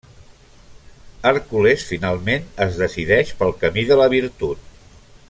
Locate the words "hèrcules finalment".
1.31-2.49